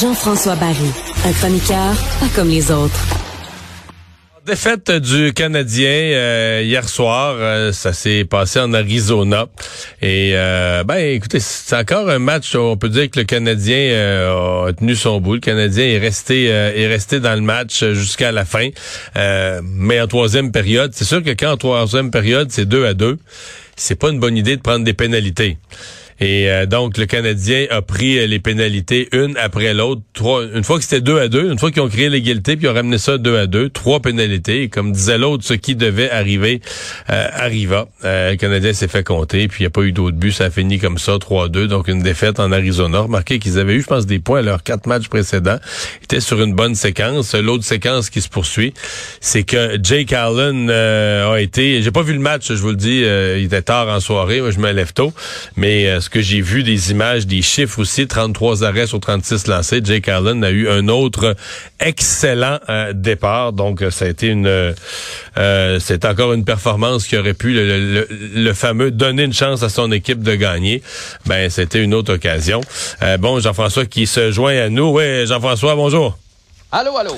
Jean-François 0.00 0.56
Barry, 0.56 0.92
un 1.24 1.32
chroniqueur 1.32 1.94
pas 2.20 2.28
comme 2.34 2.48
les 2.48 2.70
autres. 2.70 3.15
Défaite 4.46 4.92
du 4.92 5.32
Canadien 5.32 5.88
euh, 5.88 6.62
hier 6.64 6.88
soir, 6.88 7.34
euh, 7.36 7.72
ça 7.72 7.92
s'est 7.92 8.24
passé 8.24 8.60
en 8.60 8.72
Arizona. 8.74 9.46
Et 10.00 10.34
euh, 10.34 10.84
ben 10.84 10.98
écoutez, 10.98 11.40
c'est 11.40 11.74
encore 11.74 12.08
un 12.08 12.20
match 12.20 12.54
où 12.54 12.58
on 12.58 12.76
peut 12.76 12.88
dire 12.88 13.10
que 13.10 13.18
le 13.18 13.24
Canadien 13.24 13.90
a 14.68 14.72
tenu 14.72 14.94
son 14.94 15.20
bout. 15.20 15.34
Le 15.34 15.40
Canadien 15.40 15.86
est 15.86 15.98
resté 15.98 16.44
est 16.44 16.86
resté 16.86 17.18
dans 17.18 17.34
le 17.34 17.40
match 17.40 17.82
jusqu'à 17.86 18.30
la 18.30 18.44
fin. 18.44 18.68
mais 19.64 20.00
en 20.00 20.06
troisième 20.06 20.52
période, 20.52 20.92
c'est 20.94 21.04
sûr 21.04 21.24
que 21.24 21.30
quand 21.30 21.50
en 21.50 21.56
troisième 21.56 22.12
période 22.12 22.52
c'est 22.52 22.66
deux 22.66 22.86
à 22.86 22.94
deux, 22.94 23.18
c'est 23.74 23.96
pas 23.96 24.10
une 24.10 24.20
bonne 24.20 24.36
idée 24.36 24.56
de 24.56 24.62
prendre 24.62 24.84
des 24.84 24.94
pénalités. 24.94 25.58
Et 26.20 26.50
euh, 26.50 26.66
donc, 26.66 26.96
le 26.96 27.06
Canadien 27.06 27.66
a 27.70 27.82
pris 27.82 28.18
euh, 28.18 28.26
les 28.26 28.38
pénalités 28.38 29.08
une 29.12 29.36
après 29.36 29.74
l'autre. 29.74 30.00
Trois, 30.14 30.44
une 30.44 30.64
fois 30.64 30.78
que 30.78 30.84
c'était 30.84 31.02
deux 31.02 31.18
à 31.18 31.28
deux, 31.28 31.50
une 31.50 31.58
fois 31.58 31.70
qu'ils 31.70 31.82
ont 31.82 31.88
créé 31.88 32.08
l'égalité, 32.08 32.56
puis 32.56 32.66
ils 32.66 32.70
ont 32.70 32.74
ramené 32.74 32.98
ça 32.98 33.18
deux 33.18 33.36
à 33.36 33.46
deux, 33.46 33.68
trois 33.68 34.00
pénalités. 34.00 34.62
Et 34.62 34.68
comme 34.68 34.92
disait 34.92 35.18
l'autre, 35.18 35.44
ce 35.44 35.54
qui 35.54 35.76
devait 35.76 36.10
arriver 36.10 36.60
euh, 37.10 37.28
arriva. 37.34 37.88
le 38.02 38.36
Canadien 38.36 38.72
s'est 38.72 38.88
fait 38.88 39.04
compter, 39.04 39.48
puis 39.48 39.60
il 39.60 39.62
n'y 39.64 39.68
a 39.68 39.70
pas 39.70 39.82
eu 39.82 39.92
d'autres 39.92 40.16
buts. 40.16 40.32
Ça 40.32 40.44
a 40.44 40.50
fini 40.50 40.78
comme 40.78 40.98
ça, 40.98 41.16
3-2. 41.16 41.66
Donc, 41.66 41.88
une 41.88 42.02
défaite 42.02 42.40
en 42.40 42.50
Arizona. 42.50 43.00
Remarquez 43.00 43.38
qu'ils 43.38 43.58
avaient 43.58 43.74
eu, 43.74 43.82
je 43.82 43.86
pense, 43.86 44.06
des 44.06 44.18
points 44.18 44.38
à 44.38 44.42
leurs 44.42 44.62
quatre 44.62 44.86
matchs 44.86 45.08
précédents. 45.08 45.58
Ils 46.00 46.04
étaient 46.04 46.20
sur 46.20 46.40
une 46.42 46.54
bonne 46.54 46.74
séquence. 46.74 47.34
L'autre 47.34 47.64
séquence 47.64 48.08
qui 48.08 48.22
se 48.22 48.28
poursuit, 48.28 48.72
c'est 49.20 49.42
que 49.42 49.78
Jake 49.82 50.12
Allen 50.12 50.70
a 50.70 51.36
été... 51.40 51.82
J'ai 51.82 51.90
pas 51.90 52.02
vu 52.02 52.14
le 52.14 52.20
match, 52.20 52.48
je 52.48 52.54
vous 52.54 52.70
le 52.70 52.76
dis. 52.76 53.00
il 53.00 53.44
était 53.44 53.62
tard 53.62 53.88
en 53.88 54.00
soirée. 54.00 54.40
Moi, 54.40 54.50
je 54.50 54.58
me 54.58 54.72
lève 54.72 54.92
tôt. 54.94 55.12
Mais 55.56 56.00
que 56.08 56.20
j'ai 56.20 56.40
vu 56.40 56.62
des 56.62 56.90
images, 56.90 57.26
des 57.26 57.42
chiffres 57.42 57.80
aussi, 57.80 58.06
33 58.06 58.64
arrêts 58.64 58.86
sur 58.86 59.00
36 59.00 59.46
lancés. 59.46 59.80
Jake 59.82 60.08
Allen 60.08 60.42
a 60.44 60.50
eu 60.50 60.68
un 60.68 60.88
autre 60.88 61.36
excellent 61.80 62.58
euh, 62.68 62.92
départ. 62.92 63.52
Donc, 63.52 63.82
euh, 63.82 63.90
ça 63.90 64.06
a 64.06 64.08
été 64.08 64.28
une... 64.28 64.46
Euh, 64.46 65.78
c'est 65.80 66.04
encore 66.04 66.32
une 66.32 66.44
performance 66.44 67.06
qui 67.06 67.16
aurait 67.16 67.34
pu, 67.34 67.52
le, 67.54 68.52
fameux, 68.54 68.90
donner 68.90 69.24
une 69.24 69.34
chance 69.34 69.62
à 69.62 69.68
son 69.68 69.92
équipe 69.92 70.22
de 70.22 70.34
gagner. 70.34 70.82
Ben, 71.26 71.50
c'était 71.50 71.82
une 71.82 71.94
autre 71.94 72.14
occasion. 72.14 72.60
bon, 73.18 73.40
Jean-François 73.40 73.86
qui 73.86 74.06
se 74.06 74.30
joint 74.30 74.56
à 74.56 74.68
nous. 74.68 74.90
Oui, 74.92 75.26
Jean-François, 75.26 75.74
bonjour. 75.74 76.18
Allô, 76.72 76.96
allô. 76.96 77.16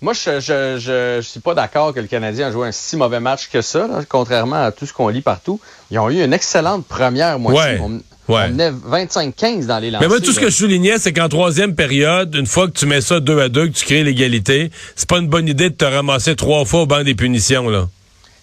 Moi, 0.00 0.12
je, 0.12 0.38
je, 0.38 0.78
je, 0.78 1.20
suis 1.22 1.40
pas 1.40 1.54
d'accord 1.54 1.92
que 1.92 1.98
le 1.98 2.06
Canadien 2.06 2.48
a 2.48 2.52
joué 2.52 2.68
un 2.68 2.72
si 2.72 2.96
mauvais 2.96 3.18
match 3.18 3.48
que 3.48 3.60
ça, 3.62 3.88
contrairement 4.08 4.64
à 4.64 4.70
tout 4.70 4.86
ce 4.86 4.92
qu'on 4.92 5.08
lit 5.08 5.22
partout. 5.22 5.60
Ils 5.90 5.98
ont 5.98 6.08
eu 6.08 6.22
une 6.22 6.32
excellente 6.32 6.86
première 6.86 7.38
moitié. 7.40 7.80
Ouais. 7.80 8.00
On, 8.28 8.32
ouais. 8.32 8.48
25-15 8.48 9.66
dans 9.66 9.78
les 9.80 9.90
lancers. 9.90 10.08
Mais 10.08 10.08
moi, 10.08 10.20
tout 10.20 10.32
ce 10.32 10.38
que 10.38 10.50
je 10.50 10.54
soulignais, 10.54 10.98
c'est 10.98 11.12
qu'en 11.12 11.28
troisième 11.28 11.74
période, 11.74 12.34
une 12.36 12.46
fois 12.46 12.68
que 12.68 12.72
tu 12.72 12.86
mets 12.86 13.00
ça 13.00 13.18
deux 13.18 13.40
à 13.40 13.48
deux, 13.48 13.66
que 13.66 13.72
tu 13.72 13.84
crées 13.84 14.04
l'égalité, 14.04 14.70
c'est 14.94 15.08
pas 15.08 15.18
une 15.18 15.28
bonne 15.28 15.48
idée 15.48 15.70
de 15.70 15.74
te 15.74 15.84
ramasser 15.84 16.36
trois 16.36 16.64
fois 16.64 16.82
au 16.82 16.86
banc 16.86 17.02
des 17.02 17.16
punitions, 17.16 17.68
là. 17.68 17.88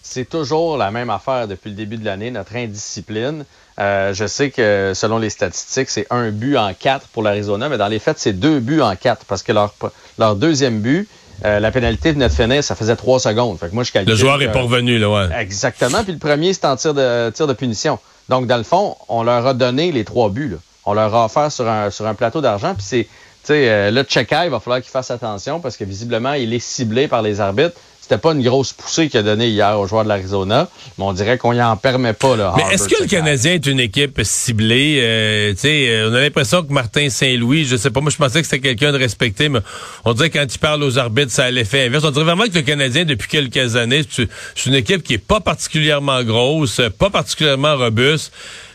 C'est 0.03 0.29
toujours 0.29 0.77
la 0.77 0.91
même 0.91 1.09
affaire 1.09 1.47
depuis 1.47 1.69
le 1.69 1.75
début 1.75 1.97
de 1.97 2.05
l'année, 2.05 2.31
notre 2.31 2.55
indiscipline. 2.55 3.45
Euh, 3.79 4.13
je 4.13 4.25
sais 4.27 4.51
que 4.51 4.93
selon 4.93 5.17
les 5.17 5.29
statistiques, 5.29 5.89
c'est 5.89 6.07
un 6.09 6.31
but 6.31 6.57
en 6.57 6.73
quatre 6.73 7.07
pour 7.07 7.23
l'Arizona, 7.23 7.69
mais 7.69 7.77
dans 7.77 7.87
les 7.87 7.99
faits, 7.99 8.19
c'est 8.19 8.33
deux 8.33 8.59
buts 8.59 8.81
en 8.81 8.95
quatre 8.95 9.25
parce 9.25 9.43
que 9.43 9.51
leur, 9.51 9.73
leur 10.17 10.35
deuxième 10.35 10.79
but, 10.79 11.09
euh, 11.43 11.59
la 11.59 11.71
pénalité 11.71 12.13
de 12.13 12.19
notre 12.19 12.35
finir, 12.35 12.63
ça 12.63 12.75
faisait 12.75 12.95
trois 12.95 13.19
secondes. 13.19 13.59
Fait 13.59 13.69
que 13.69 13.75
moi, 13.75 13.83
je 13.83 13.91
calcule, 13.91 14.13
le 14.13 14.17
joueur 14.17 14.41
est 14.41 14.51
pas 14.51 14.61
revenu, 14.61 14.97
là, 14.97 15.09
ouais. 15.09 15.27
Exactement. 15.39 16.03
Puis 16.03 16.13
le 16.13 16.19
premier, 16.19 16.53
c'est 16.53 16.65
en 16.65 16.75
tir 16.75 16.93
de, 16.93 17.29
tir 17.31 17.47
de 17.47 17.53
punition. 17.53 17.99
Donc, 18.29 18.47
dans 18.47 18.57
le 18.57 18.63
fond, 18.63 18.95
on 19.09 19.23
leur 19.23 19.45
a 19.45 19.53
donné 19.53 19.91
les 19.91 20.03
trois 20.03 20.29
buts. 20.29 20.49
Là. 20.49 20.57
On 20.85 20.93
leur 20.93 21.13
a 21.13 21.25
offert 21.25 21.51
sur 21.51 21.67
un, 21.67 21.91
sur 21.91 22.07
un 22.07 22.13
plateau 22.13 22.41
d'argent. 22.41 22.73
Puis 22.73 22.85
c'est, 22.87 23.03
tu 23.03 23.09
sais, 23.43 23.69
euh, 23.69 23.91
là, 23.91 24.03
il 24.45 24.49
va 24.49 24.59
falloir 24.59 24.81
qu'il 24.81 24.91
fasse 24.91 25.11
attention 25.11 25.59
parce 25.59 25.77
que 25.77 25.83
visiblement, 25.83 26.33
il 26.33 26.53
est 26.53 26.59
ciblé 26.59 27.07
par 27.07 27.21
les 27.21 27.41
arbitres. 27.41 27.75
C'était 28.07 28.19
pas 28.19 28.33
une 28.33 28.43
grosse 28.43 28.71
poussée 28.71 29.09
qu'il 29.09 29.19
a 29.19 29.23
donnée 29.23 29.47
hier 29.47 29.79
aux 29.79 29.87
joueurs 29.87 30.03
de 30.03 30.09
l'Arizona, 30.09 30.69
mais 30.99 31.05
on 31.05 31.11
dirait 31.11 31.39
qu'on 31.39 31.53
y 31.53 31.61
en 31.63 31.75
permet 31.75 32.13
pas. 32.13 32.35
Là, 32.35 32.53
mais 32.55 32.71
est-ce 32.71 32.87
que 32.87 33.01
le 33.01 33.07
Canadien 33.07 33.53
est 33.53 33.65
une 33.65 33.79
équipe 33.79 34.21
ciblée? 34.21 34.99
Euh, 35.01 35.55
euh, 35.65 36.11
on 36.11 36.13
a 36.13 36.21
l'impression 36.21 36.61
que 36.61 36.71
Martin 36.71 37.09
Saint-Louis, 37.09 37.65
je 37.65 37.75
sais 37.75 37.89
pas, 37.89 38.01
moi 38.01 38.11
je 38.11 38.17
pensais 38.17 38.41
que 38.41 38.47
c'était 38.47 38.61
quelqu'un 38.61 38.91
de 38.91 38.99
respecté, 38.99 39.49
mais 39.49 39.57
on 40.03 40.13
dirait 40.13 40.29
quand 40.29 40.45
il 40.47 40.59
parle 40.59 40.83
aux 40.83 40.99
arbitres, 40.99 41.31
ça 41.31 41.45
a 41.45 41.49
l'effet 41.49 41.87
inverse. 41.87 42.03
On 42.03 42.11
dirait 42.11 42.25
vraiment 42.25 42.43
que 42.43 42.53
le 42.53 42.61
Canadien, 42.61 43.05
depuis 43.05 43.27
quelques 43.27 43.75
années, 43.75 44.03
c'est 44.07 44.65
une 44.67 44.75
équipe 44.75 45.01
qui 45.01 45.15
est 45.15 45.17
pas 45.17 45.39
particulièrement 45.39 46.21
grosse, 46.21 46.81
pas 46.99 47.09
particulièrement 47.09 47.75
robuste 47.75 48.31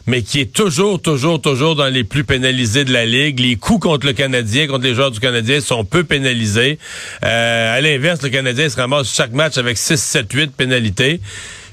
mais 0.06 0.22
qui 0.22 0.40
est 0.40 0.52
toujours, 0.52 1.00
toujours, 1.00 1.40
toujours 1.40 1.76
dans 1.76 1.88
les 1.88 2.04
plus 2.04 2.24
pénalisés 2.24 2.84
de 2.84 2.92
la 2.92 3.06
Ligue. 3.06 3.40
Les 3.40 3.56
coups 3.56 3.80
contre 3.80 4.06
le 4.06 4.12
Canadien, 4.12 4.66
contre 4.66 4.84
les 4.84 4.94
joueurs 4.94 5.10
du 5.10 5.20
Canadien 5.20 5.60
sont 5.60 5.84
peu 5.84 6.04
pénalisés. 6.04 6.78
Euh, 7.24 7.76
à 7.76 7.80
l'inverse, 7.80 8.22
le 8.22 8.28
Canadien 8.28 8.68
se 8.68 8.76
ramasse 8.76 9.12
chaque 9.14 9.32
match 9.32 9.58
avec 9.58 9.78
6, 9.78 9.96
7, 9.96 10.32
8 10.32 10.52
pénalités. 10.56 11.20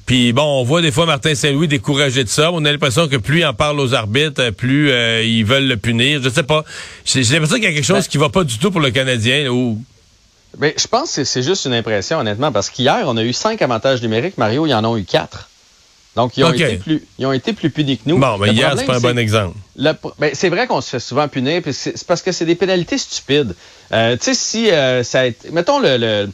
Puis 0.06 0.32
bon, 0.32 0.62
on 0.62 0.64
voit 0.64 0.82
des 0.82 0.92
fois 0.92 1.06
Martin 1.06 1.36
Saint-Louis 1.36 1.68
découragé 1.68 2.24
de 2.24 2.30
ça. 2.30 2.52
On 2.54 2.64
a 2.64 2.72
l'impression 2.72 3.10
que 3.10 3.18
plus 3.18 3.40
il 3.40 3.46
en 3.46 3.54
parle 3.54 3.80
aux 3.82 3.94
arbitres, 3.94 4.52
plus 4.52 4.90
euh, 4.90 5.22
ils 5.22 5.44
veulent 5.44 5.68
le 5.68 5.76
punir. 5.76 6.22
Je 6.24 6.30
sais 6.30 6.44
pas. 6.44 6.64
J'ai 7.04 7.24
l'impression 7.24 7.56
qu'il 7.56 7.66
y 7.66 7.68
a 7.68 7.74
quelque 7.74 7.84
chose 7.84 8.06
ben 8.06 8.10
qui 8.10 8.18
va 8.18 8.30
pas 8.30 8.46
du 8.46 8.58
tout 8.58 8.72
pour 8.72 8.80
le 8.80 8.92
Canadien. 8.92 9.50
Ou... 9.50 9.82
Mais 10.60 10.70
ben, 10.70 10.74
je 10.78 10.88
pense 10.88 11.14
que 11.14 11.26
c'est 11.26 11.44
juste 11.44 11.66
une 11.66 11.74
impression, 11.74 12.20
honnêtement, 12.20 12.54
parce 12.54 12.70
qu'hier, 12.70 13.04
on 13.06 13.18
a 13.18 13.24
eu 13.24 13.34
cinq 13.34 13.62
avantages 13.62 14.02
numériques. 14.02 14.38
Mario, 14.38 14.66
il 14.66 14.70
y 14.70 14.74
en 14.74 14.86
a 14.86 14.98
eu 14.98 15.04
quatre. 15.04 15.50
Donc, 16.18 16.36
ils 16.36 16.44
ont, 16.44 16.52
été, 16.52 16.78
plus, 16.78 17.04
ils 17.20 17.28
ont 17.28 17.32
été 17.32 17.54
plus 17.54 17.70
punis 17.70 17.96
que 18.00 18.10
nous. 18.10 18.18
Bon, 18.18 18.40
mais 18.40 18.50
hier, 18.50 18.74
c'est 18.76 18.86
pas 18.86 18.96
un 18.96 19.00
bon 19.00 19.20
exemple. 19.20 19.56
Ben, 19.76 20.32
c'est 20.34 20.50
vrai 20.50 20.66
qu'on 20.66 20.82
se 20.82 20.90
fait 20.90 21.00
souvent 21.00 21.28
punir, 21.28 21.62
c'est 21.72 22.08
parce 22.08 22.24
que 22.24 22.32
c'est 22.32 22.46
des 22.46 22.56
pénalités 22.56 22.98
stupides. 22.98 23.54
Euh, 23.92 24.18
tu 24.18 24.24
sais, 24.24 24.34
si 24.34 24.72
euh, 24.72 25.04
ça 25.04 25.20
a 25.20 25.26
été, 25.26 25.52
Mettons 25.52 25.80
le, 25.80 26.28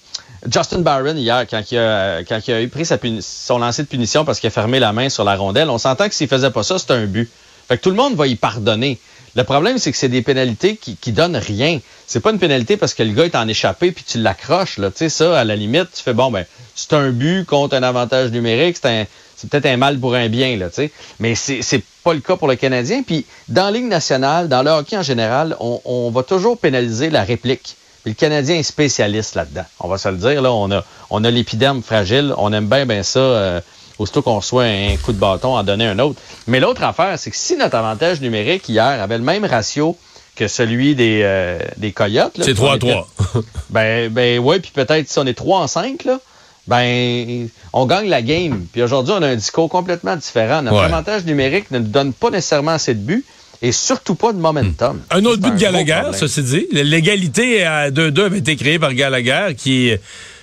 Justin 0.50 0.80
Barron 0.80 1.18
hier, 1.18 1.46
quand 1.50 1.62
il 1.70 1.78
a, 1.78 2.20
quand 2.24 2.40
il 2.48 2.54
a 2.54 2.62
eu 2.62 2.70
pris 2.70 2.86
sa 2.86 2.98
son 3.20 3.60
lancer 3.60 3.84
de 3.84 3.90
punition 3.90 4.24
parce 4.24 4.40
qu'il 4.40 4.48
a 4.48 4.52
fermé 4.52 4.80
la 4.80 4.94
main 4.94 5.10
sur 5.10 5.26
la 5.26 5.36
rondelle, 5.36 5.70
on 5.70 5.78
s'entend 5.78 6.08
que 6.08 6.16
s'il 6.16 6.30
faisait 6.30 6.52
pas 6.52 6.64
ça, 6.64 6.80
c'était 6.80 6.94
un 6.94 7.06
but. 7.06 7.30
Fait 7.68 7.78
que 7.78 7.84
tout 7.84 7.90
le 7.90 7.98
monde 7.98 8.16
va 8.16 8.26
y 8.28 8.36
pardonner. 8.36 9.00
Le 9.36 9.44
problème, 9.44 9.80
c'est 9.80 9.92
que 9.92 9.98
c'est 9.98 10.10
des 10.10 10.22
pénalités 10.22 10.78
qui, 10.78 10.96
qui 10.96 11.12
donnent 11.12 11.36
rien. 11.36 11.82
C'est 12.08 12.22
pas 12.22 12.32
une 12.32 12.40
pénalité 12.40 12.78
parce 12.78 12.94
que 12.94 13.04
le 13.04 13.12
gars 13.12 13.26
est 13.26 13.36
en 13.36 13.50
échappé 13.50 13.92
puis 13.92 14.06
tu 14.08 14.20
l'accroches. 14.20 14.76
Tu 14.76 14.84
sais, 14.96 15.10
ça, 15.10 15.38
à 15.38 15.44
la 15.44 15.58
limite, 15.58 15.90
tu 15.94 16.04
fais 16.04 16.14
bon, 16.14 16.32
ben, 16.32 16.46
c'est 16.74 16.94
un 16.94 17.10
but 17.10 17.46
contre 17.46 17.76
un 17.76 17.84
avantage 17.84 18.32
numérique, 18.32 18.78
c'est 18.82 18.90
un, 18.90 19.06
c'est 19.36 19.50
peut-être 19.50 19.66
un 19.66 19.78
mal 19.78 20.00
pour 20.00 20.16
un 20.16 20.30
bien, 20.30 20.58
là, 20.58 20.70
tu 20.70 20.76
sais. 20.76 20.92
Mais 21.20 21.36
c'est, 21.36 21.62
c'est 21.62 21.84
pas 22.04 22.14
le 22.14 22.20
cas 22.20 22.36
pour 22.36 22.48
le 22.48 22.56
Canadien. 22.56 23.04
Puis 23.04 23.26
dans 23.50 23.66
la 23.66 23.72
Ligue 23.72 23.88
nationale, 23.88 24.48
dans 24.48 24.64
le 24.64 24.72
hockey 24.72 24.98
en 24.98 25.04
général, 25.04 25.56
on, 25.60 25.82
on 25.86 26.10
va 26.12 26.24
toujours 26.24 26.58
pénaliser 26.58 27.10
la 27.10 27.24
réplique. 27.24 27.76
Puis 28.04 28.12
le 28.12 28.16
Canadien 28.16 28.56
est 28.56 28.64
spécialiste 28.64 29.36
là-dedans. 29.36 29.66
On 29.80 29.88
va 29.88 29.98
se 29.98 30.10
le 30.10 30.18
dire, 30.18 30.42
là, 30.42 30.52
on 30.52 30.70
a, 30.72 30.84
on 31.10 31.24
a 31.24 31.32
l'épiderme 31.32 31.82
fragile. 31.82 32.34
On 32.38 32.52
aime 32.52 32.68
bien, 32.68 32.86
bien 32.86 33.04
ça. 33.04 33.20
Euh, 33.20 33.62
aussitôt 33.98 34.22
qu'on 34.22 34.38
reçoit 34.38 34.64
un 34.64 34.98
coup 34.98 35.14
de 35.14 35.20
bâton, 35.20 35.56
en 35.56 35.64
donner 35.64 35.86
un 35.86 36.00
autre. 36.00 36.20
Mais 36.48 36.60
l'autre 36.60 36.84
affaire, 36.84 37.18
c'est 37.18 37.32
que 37.32 37.38
si 37.38 37.56
notre 37.56 37.76
avantage 37.76 38.22
numérique 38.22 38.68
hier 38.68 38.84
avait 38.84 39.18
le 39.18 39.24
même 39.24 39.46
ratio 39.46 39.98
que 40.36 40.48
celui 40.48 40.96
des, 40.96 41.22
euh, 41.24 41.60
des 41.78 41.92
Coyotes... 41.92 42.40
C'est 42.42 42.56
3 42.56 42.74
à 42.74 42.78
3. 42.80 43.08
ben, 43.70 44.12
ben 44.12 44.40
oui, 44.40 44.60
puis 44.60 44.72
peut-être 44.74 45.08
si 45.08 45.20
on 45.20 45.28
est 45.28 45.36
3 45.36 45.60
en 45.60 45.68
5, 45.68 46.06
là, 46.06 46.20
ben, 46.68 47.48
on 47.74 47.86
gagne 47.86 48.08
la 48.08 48.22
game. 48.22 48.66
Puis 48.72 48.82
aujourd'hui, 48.82 49.14
on 49.18 49.22
a 49.22 49.28
un 49.28 49.36
discours 49.36 49.70
complètement 49.70 50.16
différent. 50.16 50.62
Notre 50.62 50.82
avantage 50.82 51.26
numérique 51.26 51.72
ne 51.72 51.80
nous 51.80 51.88
donne 51.88 52.14
pas 52.14 52.30
nécessairement 52.30 52.72
assez 52.72 52.94
de 52.94 53.00
buts 53.00 53.26
et 53.62 53.72
surtout 53.72 54.16
pas 54.16 54.34
de 54.34 54.38
momentum. 54.40 55.02
Un 55.10 55.26
autre 55.26 55.42
but 55.42 55.56
de 55.56 55.60
Gallagher, 55.60 56.04
ceci 56.14 56.44
dit. 56.44 56.68
L'égalité 56.72 57.64
à 57.64 57.92
2-2 57.92 58.26
avait 58.26 58.38
été 58.40 58.56
créée 58.56 58.80
par 58.80 58.94
Gallagher 58.94 59.56
qui, 59.58 59.92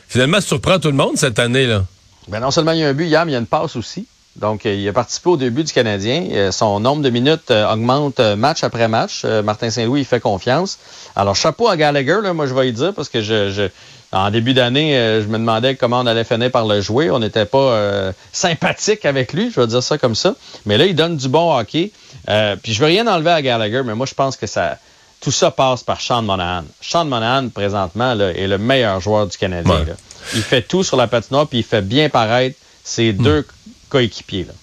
finalement, 0.09 0.41
surprend 0.41 0.79
tout 0.79 0.89
le 0.89 0.97
monde 0.97 1.17
cette 1.17 1.39
année. 1.39 1.67
là. 1.67 1.85
Ben 2.29 2.41
non 2.41 2.51
seulement 2.51 2.73
il 2.73 2.79
y 2.81 2.85
a 2.85 2.89
un 2.89 2.95
but 2.95 3.07
hier, 3.07 3.25
mais 3.25 3.33
il 3.33 3.35
y 3.35 3.37
a 3.37 3.41
une 3.41 3.47
passe 3.47 3.77
aussi. 3.77 4.07
Donc, 4.41 4.65
euh, 4.65 4.75
il 4.75 4.89
a 4.89 4.93
participé 4.93 5.29
au 5.29 5.37
début 5.37 5.65
du 5.65 5.73
Canadien. 5.73 6.27
Euh, 6.33 6.51
son 6.51 6.81
nombre 6.81 7.03
de 7.03 7.11
minutes 7.11 7.51
euh, 7.51 7.71
augmente 7.71 8.21
match 8.21 8.65
après 8.65 8.89
match. 8.89 9.25
Martin 9.25 9.71
Saint-Louis, 9.71 10.01
il 10.01 10.07
fait 10.07 10.21
confiance. 10.21 10.79
Alors, 11.15 11.37
chapeau 11.37 11.69
à 11.69 11.77
Gallagher, 11.77 12.19
là, 12.23 12.33
moi, 12.33 12.47
je 12.47 12.55
vais 12.55 12.69
y 12.69 12.73
dire, 12.73 12.95
parce 12.95 13.09
que 13.09 13.21
je, 13.21 13.69
en 14.13 14.31
début 14.31 14.55
d'année, 14.55 15.21
je 15.23 15.27
me 15.27 15.39
demandais 15.39 15.77
comment 15.77 16.01
on 16.01 16.07
allait 16.07 16.25
finir 16.25 16.51
par 16.51 16.67
le 16.67 16.81
jouer. 16.81 17.11
On 17.11 17.19
n'était 17.19 17.45
pas 17.45 18.13
sympathique 18.33 19.05
avec 19.05 19.33
lui, 19.33 19.51
je 19.51 19.61
vais 19.61 19.67
dire 19.67 19.83
ça 19.83 19.99
comme 19.99 20.15
ça. 20.15 20.35
Mais 20.67 20.79
là, 20.79 20.87
il 20.87 20.95
donne 20.95 21.17
du 21.17 21.29
bon 21.29 21.57
hockey. 21.57 21.93
puis, 22.63 22.73
je 22.73 22.81
veux 22.81 22.87
rien 22.87 23.07
enlever 23.07 23.31
à 23.31 23.43
Gallagher, 23.43 23.83
mais 23.85 23.95
moi, 23.95 24.07
je 24.07 24.15
pense 24.15 24.37
que 24.37 24.47
ça 24.47 24.79
tout 25.21 25.31
ça 25.31 25.51
passe 25.51 25.83
par 25.83 26.01
Sean 26.01 26.23
Monahan. 26.23 26.65
Sean 26.81 27.05
Monahan, 27.05 27.51
présentement, 27.51 28.15
là, 28.15 28.31
est 28.31 28.47
le 28.47 28.57
meilleur 28.57 29.01
joueur 29.01 29.27
du 29.27 29.37
Canadien. 29.37 29.85
Il 30.35 30.41
fait 30.41 30.63
tout 30.63 30.83
sur 30.83 30.97
la 30.97 31.09
patinoire, 31.09 31.47
puis 31.47 31.59
il 31.59 31.65
fait 31.65 31.83
bien 31.83 32.09
paraître 32.09 32.57
ses 32.83 33.13
hmm. 33.13 33.23
deux 33.23 33.47
coéquipiers. 33.91 34.45
Là. 34.45 34.55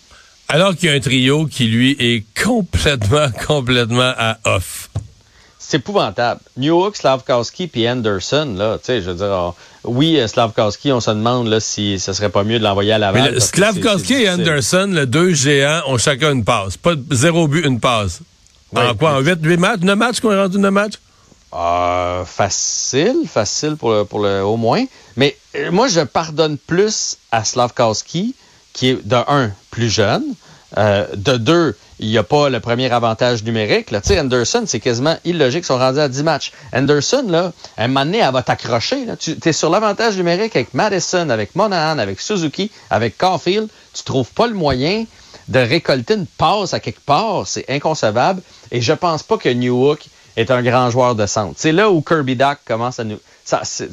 Alors 0.50 0.76
qu'il 0.76 0.90
y 0.90 0.92
a 0.92 0.96
un 0.96 1.00
trio 1.00 1.46
qui, 1.46 1.66
lui, 1.66 1.96
est 2.00 2.24
complètement, 2.42 3.28
complètement 3.48 4.14
à 4.18 4.38
off. 4.46 4.90
c'est 5.60 5.78
épouvantable. 5.78 6.40
Newhook, 6.56 6.96
Slavkowski 6.96 7.68
puis 7.68 7.88
Anderson, 7.88 8.56
là, 8.58 8.78
tu 8.78 8.86
sais, 8.86 9.02
je 9.02 9.12
veux 9.12 9.18
dire, 9.18 9.54
oui, 9.84 10.20
euh, 10.20 10.28
Slavkowski, 10.28 10.92
on 10.92 11.02
se 11.02 11.12
demande 11.12 11.48
là, 11.48 11.60
si 11.60 12.00
ce 12.00 12.14
serait 12.14 12.30
pas 12.30 12.44
mieux 12.44 12.60
de 12.60 12.64
l'envoyer 12.64 12.94
à 12.94 12.98
Laval. 12.98 13.34
Mais 13.34 13.40
Slavkowski 13.40 14.14
et 14.14 14.30
Anderson, 14.30 14.90
les 14.92 15.06
deux 15.06 15.34
géants, 15.34 15.82
ont 15.88 15.98
chacun 15.98 16.32
une 16.32 16.46
passe. 16.46 16.78
Pas 16.78 16.94
zéro 17.12 17.48
but, 17.48 17.66
une 17.66 17.80
passe. 17.80 18.22
en 18.74 18.96
quoi? 18.96 19.16
En 19.16 19.20
8, 19.20 19.40
8 19.42 19.58
matchs? 19.58 19.82
9 19.82 19.98
matchs 19.98 20.20
qu'on 20.22 20.32
est 20.32 20.42
rendu 20.42 20.60
9 20.60 20.72
matchs? 20.72 20.96
Euh, 21.54 22.26
facile, 22.26 23.24
facile 23.28 23.78
pour 23.78 23.92
le, 23.92 24.04
pour 24.04 24.20
le 24.20 24.44
au 24.44 24.58
moins. 24.58 24.84
Mais 25.16 25.38
euh, 25.56 25.72
moi, 25.72 25.88
je 25.88 26.02
pardonne 26.02 26.58
plus 26.58 27.18
à 27.32 27.44
Slavkowski, 27.44 28.36
qui 28.78 28.90
est 28.90 29.06
de 29.06 29.18
un 29.28 29.52
plus 29.72 29.90
jeune, 29.90 30.24
euh, 30.78 31.08
de 31.16 31.38
deux, 31.38 31.76
il 32.00 32.10
n'y 32.10 32.18
a 32.18 32.24
pas 32.24 32.50
le 32.50 32.60
premier 32.60 32.92
avantage 32.92 33.44
numérique. 33.44 33.92
Anderson, 34.12 34.64
c'est 34.68 34.80
quasiment 34.80 35.18
illogique. 35.26 35.64
Ils 35.64 35.68
sont 35.68 35.80
rendus 35.80 36.00
à 36.00 36.08
10 36.08 36.24
matchs. 36.24 36.52
Anderson, 36.72 37.26
là, 37.28 37.52
un 37.78 37.88
moment 37.88 38.12
elle 38.14 38.32
va 38.32 38.44
t'accrocher. 38.44 39.08
Tu 39.20 39.36
es 39.44 39.54
sur 39.54 39.72
l'avantage 39.72 40.16
numérique 40.16 40.56
avec 40.56 40.74
Madison, 40.76 41.30
avec 41.30 41.56
Monahan, 41.56 41.98
avec 41.98 42.20
Suzuki, 42.20 42.70
avec 42.92 43.18
Caulfield. 43.18 43.68
Tu 43.94 44.04
trouves 44.04 44.32
pas 44.32 44.46
le 44.46 44.54
moyen 44.54 45.06
de 45.48 45.60
récolter 45.60 46.14
une 46.14 46.28
passe 46.28 46.74
à 46.76 46.80
quelque 46.80 47.04
part. 47.04 47.48
C'est 47.48 47.68
inconcevable. 47.70 48.42
Et 48.70 48.82
je 48.82 48.94
pense 48.94 49.24
pas 49.24 49.38
que 49.38 49.50
Newhook 49.50 50.06
est 50.36 50.52
un 50.52 50.62
grand 50.62 50.92
joueur 50.92 51.16
de 51.16 51.26
centre. 51.26 51.56
C'est 51.58 51.72
là 51.72 51.90
où 51.90 52.02
Kirby 52.02 52.36
Doc 52.36 52.60
commence 52.66 53.00
à 53.00 53.06
nous... 53.06 53.18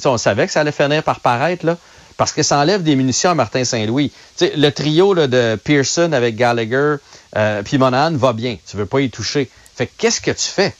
On 0.04 0.18
savait 0.18 0.46
que 0.46 0.52
ça 0.52 0.60
allait 0.60 0.72
finir 0.72 1.02
par 1.02 1.20
paraître, 1.20 1.64
là 1.64 1.78
parce 2.16 2.32
que 2.32 2.42
ça 2.42 2.58
enlève 2.58 2.82
des 2.82 2.96
munitions 2.96 3.30
à 3.30 3.34
Martin 3.34 3.64
Saint-Louis. 3.64 4.12
Le 4.40 4.70
trio 4.70 5.14
là, 5.14 5.26
de 5.26 5.58
Pearson 5.62 6.12
avec 6.12 6.36
Gallagher 6.36 6.96
euh, 7.36 7.62
puis 7.62 7.78
Monahan 7.78 8.12
va 8.12 8.32
bien. 8.32 8.56
Tu 8.68 8.76
veux 8.76 8.86
pas 8.86 9.00
y 9.00 9.10
toucher. 9.10 9.50
Fait 9.74 9.86
qu'est-ce 9.86 10.20
que 10.20 10.30
tu 10.30 10.44
fais? 10.44 10.74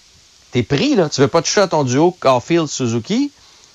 T'es 0.52 0.62
pris, 0.62 0.94
là. 0.94 1.08
Tu 1.08 1.20
veux 1.20 1.28
pas 1.28 1.42
toucher 1.42 1.62
à 1.62 1.69
ton 1.69 1.82
duo 1.82 2.16
Caulfield-Suzuki. 2.20 3.32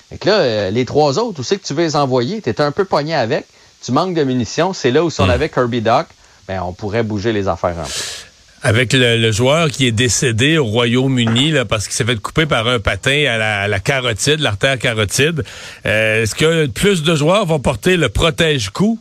Fait 0.08 0.18
que 0.18 0.28
là, 0.28 0.38
euh, 0.38 0.70
les 0.70 0.86
trois 0.86 1.18
autres, 1.18 1.40
où 1.40 1.42
c'est 1.42 1.58
que 1.58 1.66
tu 1.66 1.74
veux 1.74 1.82
les 1.82 1.96
envoyer? 1.96 2.40
T'es 2.40 2.60
un 2.60 2.72
peu 2.72 2.84
pogné 2.84 3.14
avec. 3.14 3.46
Tu 3.82 3.92
manques 3.92 4.14
de 4.14 4.24
munitions. 4.24 4.72
C'est 4.72 4.90
là 4.90 5.04
où 5.04 5.10
si 5.10 5.20
on 5.20 5.26
hmm. 5.26 5.30
avait 5.30 5.48
Kirby 5.50 5.82
Doc, 5.82 6.06
ben, 6.48 6.62
on 6.62 6.72
pourrait 6.72 7.02
bouger 7.02 7.32
les 7.32 7.48
affaires 7.48 7.78
un 7.78 7.84
peu. 7.84 8.29
Avec 8.62 8.92
le, 8.92 9.32
joueur 9.32 9.70
qui 9.70 9.86
est 9.86 9.92
décédé 9.92 10.58
au 10.58 10.66
Royaume-Uni 10.66 11.54
parce 11.66 11.86
qu'il 11.86 11.94
s'est 11.94 12.04
fait 12.04 12.16
couper 12.16 12.44
par 12.44 12.68
un 12.68 12.78
patin 12.78 13.24
à 13.26 13.66
la, 13.66 13.80
carotide, 13.80 14.40
l'artère 14.40 14.78
carotide, 14.78 15.44
euh, 15.86 16.22
est-ce 16.22 16.34
que 16.34 16.66
plus 16.66 17.02
de 17.02 17.14
joueurs 17.14 17.46
vont 17.46 17.58
porter 17.58 17.96
le 17.96 18.10
protège-coup? 18.10 18.98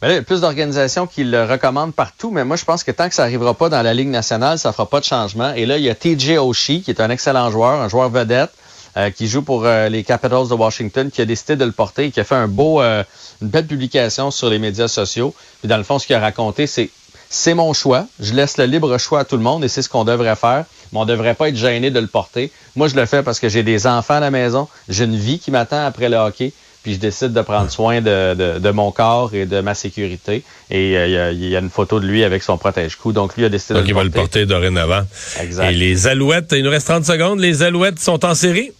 Ben 0.00 0.10
il 0.10 0.14
y 0.14 0.18
a 0.18 0.22
plus 0.22 0.42
d'organisations 0.42 1.08
qui 1.08 1.24
le 1.24 1.44
recommandent 1.44 1.92
partout, 1.92 2.30
mais 2.30 2.44
moi, 2.44 2.56
je 2.56 2.64
pense 2.64 2.84
que 2.84 2.92
tant 2.92 3.08
que 3.08 3.14
ça 3.14 3.24
n'arrivera 3.24 3.54
pas 3.54 3.68
dans 3.68 3.82
la 3.82 3.92
Ligue 3.92 4.08
nationale, 4.08 4.56
ça 4.58 4.72
fera 4.72 4.88
pas 4.88 5.00
de 5.00 5.04
changement. 5.04 5.52
Et 5.54 5.66
là, 5.66 5.76
il 5.76 5.82
y 5.82 5.90
a 5.90 5.94
TJ 5.96 6.38
Oshie, 6.38 6.82
qui 6.82 6.92
est 6.92 7.00
un 7.00 7.10
excellent 7.10 7.50
joueur, 7.50 7.80
un 7.80 7.88
joueur 7.88 8.08
vedette, 8.08 8.52
euh, 8.96 9.10
qui 9.10 9.26
joue 9.26 9.42
pour 9.42 9.66
euh, 9.66 9.88
les 9.88 10.04
Capitals 10.04 10.48
de 10.48 10.54
Washington, 10.54 11.10
qui 11.10 11.20
a 11.20 11.24
décidé 11.24 11.56
de 11.56 11.64
le 11.64 11.72
porter 11.72 12.04
et 12.04 12.10
qui 12.12 12.20
a 12.20 12.24
fait 12.24 12.46
beau, 12.46 12.80
une 12.80 13.04
belle 13.42 13.66
publication 13.66 14.30
sur 14.30 14.48
les 14.48 14.60
médias 14.60 14.88
sociaux. 14.88 15.34
Puis 15.58 15.68
dans 15.68 15.76
le 15.76 15.84
fond, 15.84 15.98
ce 15.98 16.06
qu'il 16.06 16.14
a 16.14 16.20
raconté, 16.20 16.66
c'est 16.66 16.88
c'est 17.30 17.54
mon 17.54 17.72
choix. 17.72 18.06
Je 18.20 18.34
laisse 18.34 18.58
le 18.58 18.64
libre 18.64 18.98
choix 18.98 19.20
à 19.20 19.24
tout 19.24 19.36
le 19.36 19.42
monde 19.42 19.64
et 19.64 19.68
c'est 19.68 19.82
ce 19.82 19.88
qu'on 19.88 20.04
devrait 20.04 20.36
faire. 20.36 20.64
Mais 20.92 20.98
on 20.98 21.04
ne 21.04 21.10
devrait 21.10 21.34
pas 21.34 21.48
être 21.48 21.56
gêné 21.56 21.90
de 21.90 22.00
le 22.00 22.08
porter. 22.08 22.50
Moi, 22.74 22.88
je 22.88 22.96
le 22.96 23.06
fais 23.06 23.22
parce 23.22 23.38
que 23.38 23.48
j'ai 23.48 23.62
des 23.62 23.86
enfants 23.86 24.14
à 24.14 24.20
la 24.20 24.32
maison. 24.32 24.68
J'ai 24.88 25.04
une 25.04 25.16
vie 25.16 25.38
qui 25.38 25.52
m'attend 25.52 25.86
après 25.86 26.08
le 26.08 26.16
hockey. 26.16 26.52
Puis 26.82 26.94
je 26.94 26.98
décide 26.98 27.32
de 27.32 27.42
prendre 27.42 27.70
soin 27.70 28.00
de, 28.00 28.70
mon 28.70 28.90
corps 28.90 29.34
et 29.34 29.46
de 29.46 29.60
ma 29.60 29.74
sécurité. 29.74 30.42
Et 30.70 30.96
euh, 30.96 31.30
il 31.30 31.46
y, 31.46 31.54
a 31.54 31.60
une 31.60 31.70
photo 31.70 32.00
de 32.00 32.06
lui 32.06 32.24
avec 32.24 32.42
son 32.42 32.56
protège-cou. 32.58 33.12
Donc 33.12 33.36
lui 33.36 33.44
a 33.44 33.48
décidé 33.48 33.74
de 33.74 33.80
le 33.80 33.88
il 33.88 33.94
va 33.94 34.02
le 34.02 34.10
porter 34.10 34.46
dorénavant. 34.46 35.02
Exact. 35.40 35.70
Et 35.70 35.74
les 35.74 36.06
Alouettes, 36.08 36.52
il 36.52 36.64
nous 36.64 36.70
reste 36.70 36.88
30 36.88 37.04
secondes. 37.04 37.38
Les 37.38 37.62
Alouettes 37.62 38.00
sont 38.00 38.24
en 38.24 38.34
série? 38.34 38.72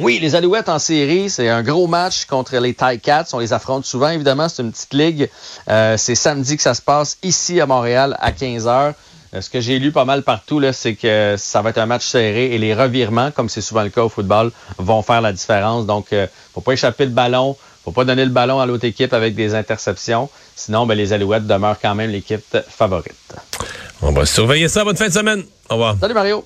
Oui, 0.00 0.20
les 0.20 0.36
Alouettes 0.36 0.68
en 0.68 0.78
série, 0.78 1.28
c'est 1.28 1.48
un 1.48 1.64
gros 1.64 1.88
match 1.88 2.26
contre 2.26 2.56
les 2.56 2.72
Cats. 2.72 3.26
On 3.32 3.40
les 3.40 3.52
affronte 3.52 3.84
souvent, 3.84 4.10
évidemment. 4.10 4.48
C'est 4.48 4.62
une 4.62 4.70
petite 4.70 4.94
ligue. 4.94 5.30
Euh, 5.68 5.96
c'est 5.96 6.14
samedi 6.14 6.56
que 6.56 6.62
ça 6.62 6.74
se 6.74 6.82
passe 6.82 7.18
ici 7.24 7.60
à 7.60 7.66
Montréal 7.66 8.16
à 8.20 8.30
15 8.30 8.66
h. 8.66 8.94
Euh, 9.34 9.40
ce 9.40 9.50
que 9.50 9.60
j'ai 9.60 9.80
lu 9.80 9.90
pas 9.90 10.04
mal 10.04 10.22
partout, 10.22 10.62
c'est 10.72 10.94
que 10.94 11.34
ça 11.36 11.62
va 11.62 11.70
être 11.70 11.78
un 11.78 11.86
match 11.86 12.06
serré 12.06 12.54
et 12.54 12.58
les 12.58 12.74
revirements, 12.74 13.32
comme 13.32 13.48
c'est 13.48 13.60
souvent 13.60 13.82
le 13.82 13.90
cas 13.90 14.04
au 14.04 14.08
football, 14.08 14.52
vont 14.78 15.02
faire 15.02 15.20
la 15.20 15.32
différence. 15.32 15.84
Donc, 15.84 16.12
euh, 16.12 16.28
faut 16.54 16.60
pas 16.60 16.72
échapper 16.72 17.04
le 17.04 17.10
ballon, 17.10 17.56
faut 17.84 17.90
pas 17.90 18.04
donner 18.04 18.24
le 18.24 18.30
ballon 18.30 18.60
à 18.60 18.66
l'autre 18.66 18.84
équipe 18.84 19.12
avec 19.12 19.34
des 19.34 19.56
interceptions. 19.56 20.30
Sinon, 20.54 20.86
ben, 20.86 20.94
les 20.94 21.12
Alouettes 21.12 21.46
demeurent 21.46 21.80
quand 21.80 21.96
même 21.96 22.10
l'équipe 22.10 22.56
favorite. 22.68 23.34
On 24.00 24.12
va 24.12 24.24
surveiller 24.26 24.68
ça. 24.68 24.84
Bonne 24.84 24.96
fin 24.96 25.08
de 25.08 25.12
semaine. 25.12 25.42
Au 25.68 25.74
revoir. 25.74 25.96
Salut 26.00 26.14
Mario. 26.14 26.44